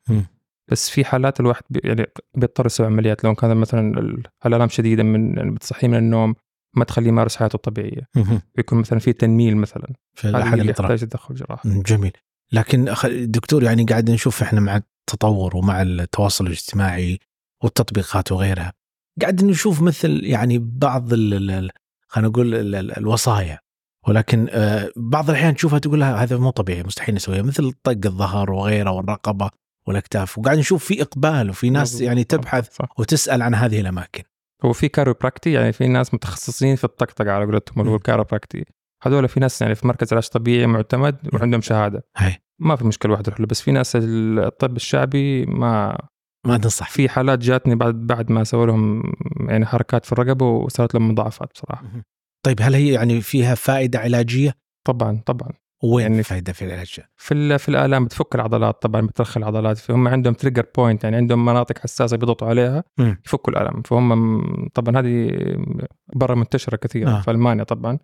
بس 0.71 0.91
في 0.91 1.05
حالات 1.05 1.41
الواحد 1.41 1.63
بي 1.71 1.81
يعني 1.85 2.07
بيضطر 2.35 2.67
يسوي 2.67 2.87
عمليات. 2.87 3.25
لو 3.25 3.35
كان 3.35 3.57
مثلا 3.57 3.99
ال- 3.99 4.23
الألام 4.47 4.69
شديدة 4.69 5.03
من 5.03 5.37
يعني 5.37 5.51
بتصحيه 5.51 5.89
من 5.89 5.97
النوم 5.99 6.35
ما 6.77 6.85
تخليه 6.85 7.09
يمارس 7.09 7.37
حياته 7.37 7.57
الطبيعية. 7.57 8.09
بيكون 8.55 8.79
مثلا 8.79 8.99
في 8.99 9.13
تنميل 9.13 9.57
مثلا 9.57 9.93
هذا 10.39 10.63
يحتاج 10.71 11.09
تدخل 11.09 11.35
جراحي. 11.35 11.69
جميل. 11.83 12.13
لكن 12.53 12.95
دكتور 13.31 13.63
يعني 13.63 13.85
قاعد 13.85 14.11
نشوف 14.11 14.43
إحنا 14.43 14.61
مع 14.61 14.77
التطور 14.77 15.57
ومع 15.57 15.83
التواصل 15.83 16.47
الاجتماعي 16.47 17.19
والتطبيقات 17.65 18.33
وغيرها 18.33 18.73
قاعد 19.21 19.45
نشوف 19.45 19.83
مثل 19.83 20.21
يعني 20.25 20.59
بعض 20.59 21.13
ال- 21.13 21.71
خلينا 22.13 22.29
نقول 22.29 22.55
ال- 22.55 22.75
ال- 22.75 22.99
الوصايا 22.99 23.59
ولكن 24.09 24.47
آه، 24.51 24.91
بعض 24.97 25.31
الأحيان 25.31 25.55
تشوفها 25.55 25.79
تقول 25.79 26.01
لها 26.01 26.23
هذا 26.23 26.37
مو 26.37 26.51
طبيعي 26.51 26.83
مستحيل 26.83 27.15
نسويها 27.15 27.43
مثل 27.43 27.73
طق 27.83 27.99
الظهر 28.07 28.51
وغيره 28.53 28.91
والرقبة 28.91 29.51
والأكتاف 29.87 30.39
وقاعد 30.39 30.59
نشوف 30.59 30.85
في 30.85 31.03
إقبال 31.03 31.51
وفي 31.51 31.71
ناس. 31.71 32.01
يعني 32.01 32.25
تبحث 32.25 32.77
صح. 32.77 32.89
وتسأل 32.99 33.43
عن 33.43 33.55
هذه 33.55 33.81
الأماكن 33.81 34.23
هو 34.65 34.73
في 34.73 34.89
chiropractic 34.89 35.53
يعني 35.53 35.73
في 35.73 35.89
ناس 35.89 36.15
متخصصين 36.15 36.77
في 36.77 36.85
الطقطقة 36.85 37.33
على 37.33 37.45
قولتهم 37.45 37.81
اللي 37.81 37.91
هو. 37.93 37.97
ال 37.97 38.02
chiropractic 38.02 38.65
هذول 39.03 39.29
في 39.29 39.41
ناس 39.41 39.63
يعني 39.63 39.75
في 39.75 39.87
مركز 39.87 40.13
علاج 40.13 40.29
طبيعي 40.29 40.67
معتمد 40.67 41.17
وعندهم 41.35 41.61
شهادة 41.61 42.05
هاي 42.17 42.37
ما 42.59 42.77
في 42.77 42.85
مشكلة 42.87 43.13
واحد 43.13 43.27
يروح 43.27 43.41
له 43.41 43.47
بس 43.47 43.61
في 43.61 43.73
ناس 43.73 43.93
الطب 44.03 44.77
الشعبي 44.77 45.47
ما 45.47 45.99
ما 46.47 46.59
تنصح 46.59 46.91
في 46.91 47.09
حالات 47.09 47.39
جاتني 47.39 47.75
بعد 47.75 47.95
بعد 47.95 48.33
ما 48.33 48.45
سووا 48.45 48.67
لهم 48.67 49.03
يعني 49.49 49.67
حركات 49.67 50.05
في 50.05 50.13
الرقبة 50.13 50.47
وصارت 50.47 50.95
لهم 50.95 51.09
مضاعفات 51.11 51.49
بصراحة 51.55 51.85
طيب 52.47 52.59
هل 52.63 52.75
هي 52.75 52.93
يعني 52.93 53.21
فيها 53.21 53.55
فائدة 53.55 53.99
علاجية؟ 53.99 54.55
طبعا 54.87 55.21
طبعا 55.27 55.49
وين 55.85 56.03
يعني 56.03 56.13
يعني 56.13 56.23
فائده 56.23 56.53
في 56.53 56.65
العلاج؟ 56.65 57.01
في 57.17 57.59
في 57.59 57.69
الآلام 57.69 58.05
بتفك 58.05 58.35
العضلات 58.35 58.83
طبعا 58.83 59.07
بترخي 59.07 59.41
العضلات 59.41 59.79
فهم 59.79 60.09
عندهم 60.09 60.35
trigger 60.35 60.67
point 60.77 61.05
يعني 61.05 61.17
عندهم 61.17 61.45
مناطق 61.45 61.79
حساسة 61.79 62.17
بيضغطوا 62.17 62.49
عليها 62.49 62.85
مم. 62.99 63.21
يفكوا 63.27 63.53
الالم 63.53 63.83
فهم 63.83 64.09
م- 64.39 64.69
طبعا 64.75 64.99
هذه 64.99 65.31
برا 66.15 66.35
منتشرة 66.35 66.77
كثير 66.77 67.09
آه. 67.09 67.19
آه. 67.19 67.21
في 67.21 67.31
ألمانيا 67.31 67.65
طبعا 67.65 67.99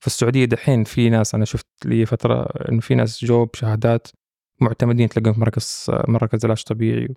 في 0.00 0.06
السعودية 0.06 0.44
دحين 0.44 0.84
في 0.84 1.10
ناس 1.10 1.34
أنا 1.34 1.44
شفت 1.44 1.66
لي 1.84 2.06
فترة 2.06 2.42
إنه 2.42 2.80
في 2.80 2.94
ناس 2.94 3.24
جو 3.24 3.44
بشهادات 3.44 4.08
معتمدين 4.60 5.08
تلاقيهم 5.08 5.34
في 5.34 5.40
مركز 5.40 5.86
مركز 6.08 6.44
علاج 6.44 6.62
طبيعي 6.62 7.08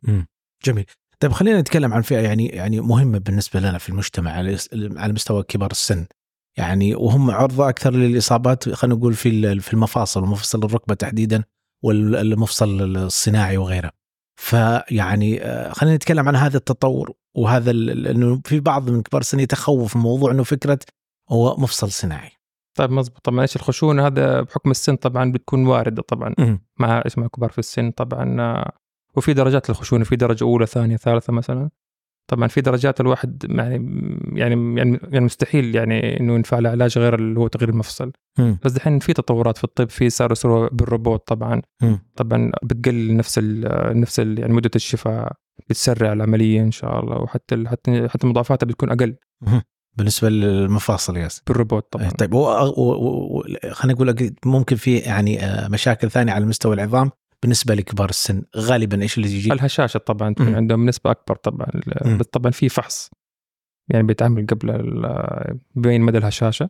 جميل. 0.65 0.85
طيب 1.19 1.31
خلينا 1.31 1.61
نتكلم 1.61 1.93
عن 1.93 2.01
فئة 2.01 2.19
يعني 2.19 2.47
يعني 2.47 2.81
مهمة 2.81 3.17
بالنسبة 3.17 3.59
لنا 3.59 3.77
في 3.77 3.89
المجتمع 3.89 4.31
على 4.31 4.57
على 4.73 5.13
مستوى 5.13 5.43
كبار 5.43 5.71
السن. 5.71 6.05
يعني 6.57 6.95
وهم 6.95 7.31
عرضة 7.31 7.69
أكثر 7.69 7.91
للإصابات 7.91 8.69
خلينا 8.69 8.95
نقول 8.95 9.13
في 9.13 9.59
في 9.59 9.73
المفاصل 9.73 10.23
ومفصل 10.23 10.63
الركبة 10.63 10.95
تحديدا 10.95 11.43
والمفصل 11.83 12.97
الصناعي 12.97 13.57
وغيره. 13.57 13.91
فيعني 14.39 15.43
آه، 15.43 15.73
خلينا 15.73 15.95
نتكلم 15.95 16.27
عن 16.27 16.35
هذا 16.35 16.57
التطور 16.57 17.13
وهذا 17.35 17.71
انه 17.71 18.41
في 18.45 18.59
بعض 18.59 18.89
من 18.89 19.01
كبار 19.01 19.21
السن 19.21 19.39
يتخوف 19.39 19.95
من 19.95 20.01
موضوع 20.01 20.31
إنه 20.31 20.43
فكرة 20.43 20.79
هو 21.29 21.55
مفصل 21.57 21.91
صناعي. 21.91 22.31
طيب 22.77 22.91
مزبوط 22.91 23.19
طبعا 23.23 23.41
إيش 23.41 23.55
الخشونة؟ 23.55 24.07
هذا 24.07 24.41
بحكم 24.41 24.71
السن 24.71 24.95
طبعا 24.95 25.31
بتكون 25.31 25.67
واردة 25.67 26.01
طبعا. 26.01 26.33
مع 26.79 27.03
مع 27.17 27.27
كبار 27.27 27.49
في 27.49 27.59
السن 27.59 27.91
طبعا 27.91 28.41
آه، 28.41 28.71
وفي 29.17 29.33
درجات 29.33 29.69
للخشونة 29.69 30.03
في 30.03 30.15
درجة 30.15 30.43
أولى 30.43 30.65
ثانية 30.65 30.97
ثالثة 30.97 31.33
مثلا. 31.33 31.69
طبعا 32.27 32.47
في 32.47 32.61
درجات 32.61 33.01
الواحد 33.01 33.45
يعني 33.49 33.73
يعني 34.39 34.77
يعني 34.79 34.99
يعني 35.03 35.25
مستحيل 35.25 35.75
يعني 35.75 36.19
إنه 36.19 36.35
ينفع 36.35 36.59
له 36.59 36.69
علاج 36.69 36.97
غير 36.97 37.15
اللي 37.15 37.39
هو 37.39 37.47
تغيير 37.47 37.69
المفصل. 37.69 38.11
مم. 38.39 38.57
بس 38.63 38.71
دحين 38.71 38.99
في 38.99 39.13
تطورات 39.13 39.57
في 39.57 39.63
الطب 39.63 39.89
في 39.89 40.09
صاروا 40.09 40.69
بالروبوت 40.71 41.27
طبعا. 41.27 41.61
مم. 41.81 41.99
طبعا 42.15 42.51
بتقلل 42.63 43.17
نفس 43.17 43.39
ال 43.43 43.99
نفس 43.99 44.19
ال 44.19 44.39
يعني 44.39 44.53
مدة 44.53 44.71
الشفاء 44.75 45.33
بتسرع 45.69 46.13
العملية 46.13 46.61
إن 46.61 46.71
شاء 46.71 46.99
الله 46.99 47.17
وحتى 47.17 47.67
حتى 47.67 48.07
حتى 48.09 48.27
مضاعفاتها 48.27 48.67
بتكون 48.67 48.91
أقل. 48.91 49.15
بالنسبة 49.97 50.29
للمفاصل 50.29 51.17
ياس 51.17 51.41
بالروبوت 51.47 51.87
طبعا. 51.91 52.09
طيب 52.09 52.33
خلينا 53.71 53.93
نقول 53.93 54.31
ممكن 54.45 54.75
في 54.75 54.97
يعني 54.97 55.45
آه، 55.45 55.67
مشاكل 55.67 56.11
ثانية 56.11 56.33
على 56.33 56.45
مستوى 56.45 56.75
العظام. 56.75 57.11
بالنسبة 57.45 57.75
لكبار 57.75 58.09
السن 58.09 58.43
غالبا 58.57 59.01
إيش 59.01 59.17
اللي 59.17 59.35
يجي؟ 59.35 59.53
الهشاشة 59.53 59.97
طبعا 59.97 60.33
تكون. 60.33 60.55
عندهم 60.55 60.85
نسبة 60.85 61.11
أكبر 61.11 61.35
طبعا 61.35 61.67
طبعا 62.31 62.51
في 62.51 62.69
فحص 62.69 63.09
يعني 63.89 64.07
بيتعمل 64.07 64.45
قبل 64.47 64.71
بين 65.75 66.01
مدى 66.01 66.17
الهشاشة. 66.17 66.69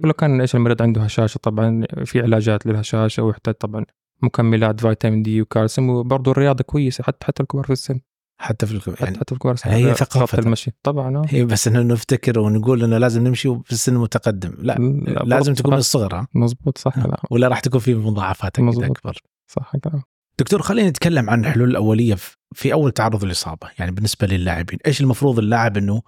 ولو 0.00 0.12
كان 0.12 0.40
إيش 0.40 0.54
المريض 0.54 0.82
عنده 0.82 1.00
هشاشة 1.02 1.38
طبعا 1.38 1.84
في 2.04 2.20
علاجات 2.20 2.66
للهشاشة 2.66 3.22
ويحتاج 3.22 3.54
طبعا 3.54 3.84
مكملات 4.22 4.80
فيتامين 4.80 5.22
دي 5.22 5.42
وكالسيوم 5.42 5.90
وبرضه 5.90 6.30
الرياضة 6.30 6.64
كويسة 6.64 7.04
حتى 7.04 7.26
حتى 7.26 7.42
الكبار 7.42 7.64
في 7.64 7.72
السن 7.72 8.00
حتى 8.40 8.66
في 8.66 8.72
الك- 8.72 8.90
حتى, 8.90 9.04
يعني 9.04 9.16
حتى 9.16 9.24
في 9.26 9.32
الكبار 9.32 9.56
هي 9.64 9.94
ثقافة. 9.94 10.38
المشي 10.38 10.70
طبعا 10.82 11.16
آه. 11.16 11.24
هي 11.28 11.44
بس 11.44 11.68
إنه 11.68 11.82
نفتكر 11.82 12.38
ونقول 12.38 12.84
إنه 12.84 12.98
لازم 12.98 13.24
نمشي 13.26 13.48
في 13.64 13.72
السن 13.72 13.94
المتقدم 13.94 14.54
لا, 14.58 14.72
لا، 14.78 15.22
لازم 15.24 15.54
تكون 15.54 15.72
من. 15.72 15.78
الصغر 15.78 16.14
ها؟ 16.14 16.26
مظبوط 16.34 16.78
صح 16.78 16.98
لا 16.98 17.20
ولا 17.30 17.48
راح 17.48 17.60
تكون 17.60 17.80
في 17.80 17.94
مضاعفات 17.94 18.58
أكيد. 18.58 18.82
أكبر 18.84 19.18
صح 19.46 19.72
كلام 19.84 20.02
دكتور 20.38 20.62
خلينا 20.62 20.88
نتكلم 20.88 21.30
عن 21.30 21.40
الحلول 21.44 21.70
الأولية 21.70 22.14
في- 22.54 22.72
أول 22.72 22.90
تعرض 22.92 23.24
للإصابة 23.24 23.70
يعني 23.78 23.90
بالنسبة 23.90 24.26
للاعبين 24.26 24.78
إيش 24.86 25.00
المفروض 25.00 25.38
اللاعب 25.38 25.76
إنه 25.76 26.02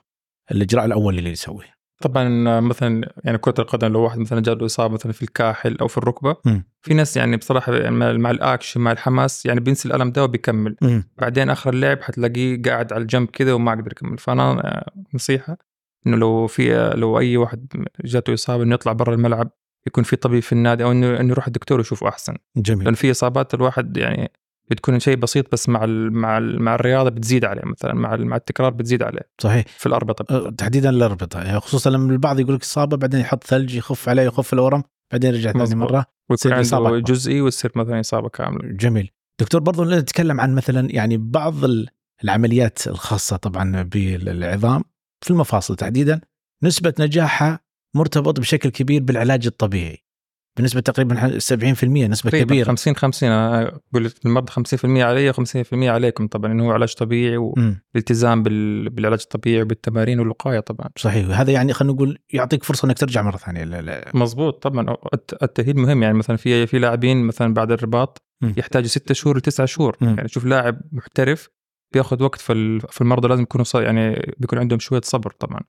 الإجراء 0.51 0.85
الأول 0.85 1.19
اللي 1.19 1.31
يسويه 1.31 1.75
طبعا 2.03 2.61
مثلا 2.61 3.13
يعني 3.25 3.39
كرة 3.39 3.55
القدم 3.59 3.93
لو 3.93 4.01
واحد 4.01 4.19
مثلا 4.19 4.41
جاله 4.41 4.67
إصابة 4.67 4.95
مثلا 4.95 5.13
في 5.13 5.23
الكاحل 5.23 5.77
أو 5.81 5.89
في 5.89 5.99
الركبة 5.99 6.37
مم. 6.45 6.65
في 6.83 6.95
ناس 6.95 7.17
يعني 7.17 7.37
بصراحة 7.37 7.91
مع 7.91 8.31
الأكشن 8.31 8.81
مع 8.81 8.93
الحماس 8.93 9.47
يعني 9.47 9.61
بينسى 9.61 9.89
الألم 9.89 10.11
ده 10.13 10.25
وبيكمل 10.25 10.77
مم. 10.83 11.09
بعدين 11.19 11.51
آخر 11.51 11.73
اللعب 11.73 12.03
حتلاقيه 12.03 12.63
قاعد 12.63 12.93
على 12.93 13.03
الجنب 13.03 13.29
كذا 13.29 13.53
وما 13.53 13.73
قدر 13.73 13.93
يكمل 13.93 14.19
فأنا 14.19 14.85
نصيحة 15.15 15.59
إنه 16.07 16.17
لو 16.17 16.47
في 16.47 16.93
لو 16.97 17.19
أي 17.19 17.37
واحد 17.37 17.67
جاته 18.05 18.35
إصابة 18.35 18.63
إنه 18.63 18.75
يطلع 18.75 18.93
برا 18.93 19.15
الملعب 19.15 19.51
يكون 19.87 20.05
في 20.05 20.17
طبيب 20.17 20.43
في 20.43 20.53
النادي 20.53 20.85
أو 20.85 20.93
انه 20.93 21.21
إنه 21.21 21.31
يروح 21.31 21.47
الدكتور 21.47 21.81
يشوفه 21.81 22.09
أحسن. 22.09 22.35
جميل. 22.57 22.85
لأن 22.85 22.95
في 22.95 23.11
إصابات 23.11 23.55
الواحد 23.55 23.97
يعني 23.97 24.33
بتكون 24.71 24.99
شيء 25.01 25.17
بسيط 25.17 25.53
بس 25.53 25.69
مع 25.69 25.85
ال 25.85 26.13
مع 26.13 26.39
ال 26.39 26.63
مع 26.63 26.75
الرياضة 26.75 27.11
بتزيد 27.11 27.45
عليه 27.45 27.63
مثلا 27.65 27.95
مع 27.95 28.17
مع 28.17 28.37
التكرار 28.37 28.71
بتزيد 28.71 29.03
عليه. 29.03 29.21
صحيح. 29.41 29.65
في 29.79 29.87
الأربطة 29.87 30.35
أه، 30.37 30.51
تحديدا 30.51 30.91
الأربطة. 30.91 31.43
يعني 31.43 31.61
خصوصا 31.61 31.91
لما 31.91 32.13
البعض 32.13 32.41
يقول 32.41 32.55
لك 32.55 32.63
إصابة 32.63 32.97
بعدين 32.97 33.21
يحط 33.21 33.45
ثلج 33.45 33.75
يخف 33.75 34.09
عليه 34.09 34.23
يخف 34.23 34.53
الورم 34.53 34.83
بعدين 35.13 35.35
يرجع 35.35 35.53
ثاني. 35.53 35.75
مرة 35.75 36.07
إصابة 36.31 36.87
عنده. 36.89 37.01
جزئي 37.01 37.41
وتصير 37.41 37.73
مثلا 37.75 38.01
إصابة 38.01 38.29
كاملة. 38.29 38.69
جميل. 38.77 39.11
دكتور 39.41 39.61
برضو 39.61 39.85
نتكلم 39.85 40.41
عن 40.41 40.55
مثلا 40.55 40.89
يعني 40.93 41.17
بعض 41.17 41.65
ال- 41.65 41.89
العمليات 42.25 42.87
الخاصة 42.87 43.37
طبعا 43.37 43.83
بالعظام 43.83 44.85
في 45.25 45.31
المفاصل 45.31 45.77
تحديدا. 45.77 46.21
نسبة 46.63 46.95
نجاحها 47.01 47.61
مرتبط 47.95 48.41
بشكل 48.41 48.69
كبير 48.71 49.03
بالعلاج 49.03 49.47
الطبيعي 49.47 50.05
بنسبة 50.59 50.81
تقريبا 50.81 51.39
70% 51.39 51.85
نسبة 51.85 52.31
تقريبا 52.31 52.45
كبيرة 52.47 52.67
50 52.67 52.97
50 52.97 53.29
أنا 53.29 53.69
أقول 53.93 54.11
المرضى 54.27 54.53
50% 54.53 54.85
علي 54.85 55.33
و50% 55.33 55.73
عليكم 55.73 56.27
طبعا 56.27 56.53
انه 56.53 56.65
هو 56.67 56.71
علاج 56.73 56.95
طبيعي. 56.95 57.37
والالتزام 57.37 58.43
بال- 58.43 58.91
بالعلاج 58.91 59.21
الطبيعي 59.23 59.63
وبالتمارين 59.63 60.21
والوقاية 60.21 60.61
طبعا 60.61 60.89
صحيح 60.97 61.41
هذا 61.41 61.53
يعني 61.53 61.73
خلينا 61.73 61.95
نقول 61.95 62.19
يعطيك 62.33 62.65
فرصة 62.65 62.87
إنك 62.87 62.99
ترجع 62.99 63.23
مرة 63.23 63.37
ثانية 63.37 63.65
لا 63.65 63.83
لا. 63.83 64.11
مزبوط 64.15 64.63
طبعا 64.63 64.97
الت- 65.15 65.43
التأهيل 65.43 65.79
مهم 65.79 66.03
يعني 66.03 66.19
مثلا 66.19 66.37
في 66.37 66.67
في 66.67 66.79
لاعبين 66.79 67.25
مثلا 67.25 67.55
بعد 67.55 67.73
الرباط. 67.73 68.23
يحتاجوا 68.57 68.89
ستة 68.89 69.15
شهور 69.15 69.37
لتسعة 69.39 69.67
شهور. 69.67 69.97
يعني 70.01 70.29
شوف 70.29 70.45
لاعب 70.45 70.81
محترف 70.93 71.49
بياخذ 71.95 72.23
وقت 72.23 72.41
في 72.41 72.53
ال- 72.53 72.81
في 72.81 73.01
المرضى 73.01 73.29
لازم 73.29 73.43
يكونوا 73.43 73.67
يعني 73.75 74.35
بيكون 74.39 74.59
عندهم 74.59 74.79
شوية 74.79 75.01
صبر 75.05 75.31
طبعا. 75.31 75.61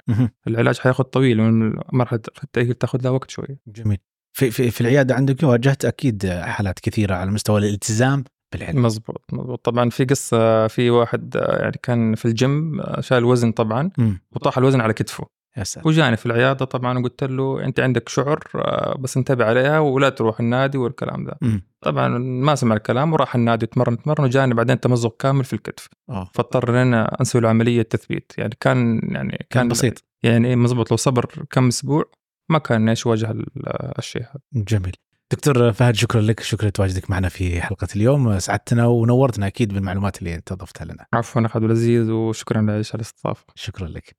العلاج 0.48 0.79
حياخذ 0.79 1.03
طويل 1.03 1.38
لأن 1.38 1.79
مرحلة 1.94 2.20
التأهيل 2.44 2.74
تاخذ 2.74 3.01
لها 3.03 3.12
وقت 3.12 3.29
شوية. 3.29 3.60
جميل. 3.67 3.98
في 4.38 4.51
في 4.51 4.72
في 4.72 4.82
العيادة 4.82 5.15
عندك 5.15 5.44
واجهت 5.44 5.86
أكيد 5.86 6.27
حالات 6.27 6.79
كثيرة 6.79 7.15
على 7.15 7.32
مستوى 7.32 7.60
الالتزام 7.60 8.24
بالعلاج. 8.53 8.75
مزبوط 8.75 9.25
مزبوط 9.34 9.65
طبعا 9.65 9.89
في 9.89 10.05
قصة 10.05 10.67
في 10.67 10.89
واحد 10.89 11.36
يعني 11.36 11.79
كان 11.84 12.15
في 12.15 12.25
الجيم 12.25 12.82
شال 13.00 13.24
وزن 13.25 13.51
طبعا. 13.51 13.89
وطاح 14.32 14.58
الوزن 14.58 14.82
على 14.82 14.94
كتفه. 14.94 15.25
وجاني 15.86 16.17
في 16.17 16.25
العيادة 16.25 16.65
طبعا 16.65 17.00
وقلت 17.00 17.24
له 17.24 17.65
أنت 17.65 17.79
عندك 17.79 18.10
شعر 18.10 18.39
آه، 18.55 18.98
بس 19.00 19.17
انتبه 19.17 19.46
عليها 19.46 19.79
ولا 19.79 20.10
تروح 20.10 20.39
النادي 20.39 20.77
والكلام 20.77 21.27
مم. 21.41 21.62
طبعا 21.86 22.18
ما 22.18 22.56
سمع 22.56 22.75
الكلام 22.75 23.13
وراح 23.13 23.36
النادي 23.36 23.63
يتمرن 23.63 23.94
يتمرن 23.94 24.24
وجاني 24.24 24.54
بعدين 24.54 24.80
تمزق 24.80 25.18
كامل 25.18 25.44
في 25.44 25.54
الكتف. 25.54 25.89
آه. 26.10 26.30
فاضطر 26.34 26.72
لنا 26.72 27.18
نسوي 27.22 27.42
له 27.42 27.50
عملية 27.50 27.82
تثبيت. 27.82 28.32
يعني 28.38 28.58
كان 28.60 29.00
يعني 29.04 29.30
كان, 29.30 29.48
كان 29.50 29.68
بسيط. 29.68 30.04
يعني 30.24 30.48
إيه 30.48 30.56
مزبوط. 30.56 30.92
لو 30.92 30.98
صبر 30.98 31.25
كم 31.51 31.68
أسبوع 31.68 32.04
ما 32.50 32.58
كان 32.58 32.89
إيش 32.89 33.06
واجه 33.06 33.32
ال- 33.32 33.98
الشيء 33.98 34.22
هذا. 34.22 34.39
جميل. 34.54 34.96
دكتور 35.32 35.72
فهد 35.72 35.96
شكرا 35.96 36.22
لك. 36.22 36.39
شكرا 36.39 36.70
لتواجدك 36.70 37.10
معنا 37.10 37.30
في 37.30 37.62
حلقة 37.62 37.88
اليوم. 37.96 38.39
سعدتنا 38.39 38.88
ونورتنا 38.88 39.48
أكيد 39.48 39.74
بالمعلومات 39.74 40.20
اللي 40.20 40.36
أنت 40.36 40.51
أضفتها 40.51 40.86
لنا. 40.86 41.06
عفوا 41.13 41.46
اخذ 41.46 41.60
لذيذ 41.60 42.12
وشكرا 42.12 42.62
لك 42.62 42.70
على 42.70 42.84
الاستضافة. 42.96 43.46
شكرا 43.56 43.88
لك. 43.88 44.15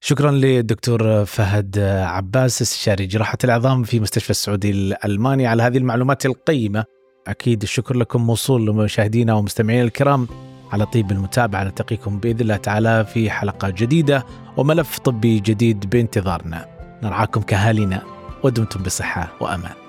شكرا 0.00 0.30
للدكتور 0.30 1.24
فهد 1.24 1.78
عباس 1.78 2.62
استشاري 2.62 3.06
جراحة 3.06 3.38
العظام 3.44 3.82
في 3.82 4.00
مستشفى 4.00 4.30
السعودي 4.30 4.70
الألماني 4.70 5.46
على 5.46 5.62
هذه 5.62 5.78
المعلومات 5.78 6.26
القيمة. 6.26 6.84
أكيد 7.28 7.62
الشكر 7.62 7.96
لكم 7.96 8.26
موصول 8.26 8.66
لمشاهدينا 8.66 9.34
ومستمعينا 9.34 9.82
الكرام 9.82 10.28
على 10.72 10.86
طيب 10.86 11.10
المتابعة. 11.10 11.64
نلتقيكم 11.64 12.18
بإذن 12.18 12.40
الله 12.40 12.56
تعالى 12.56 13.04
في 13.04 13.30
حلقة 13.30 13.70
جديدة 13.70 14.26
وملف 14.56 14.98
طبي 14.98 15.40
جديد 15.40 15.90
بانتظارنا. 15.90 16.66
نرعاكم 17.02 17.40
كأهالينا 17.40 18.02
ودمتم 18.42 18.82
بصحة 18.82 19.32
وأمان. 19.40 19.83